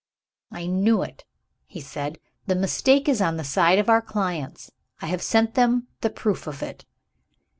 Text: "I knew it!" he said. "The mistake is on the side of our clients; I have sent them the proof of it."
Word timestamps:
"I 0.51 0.65
knew 0.65 1.03
it!" 1.03 1.25
he 1.67 1.79
said. 1.79 2.17
"The 2.47 2.55
mistake 2.55 3.07
is 3.07 3.21
on 3.21 3.37
the 3.37 3.43
side 3.43 3.77
of 3.77 3.87
our 3.87 4.01
clients; 4.01 4.71
I 4.99 5.05
have 5.05 5.21
sent 5.21 5.53
them 5.53 5.89
the 6.01 6.09
proof 6.09 6.47
of 6.47 6.63
it." 6.63 6.85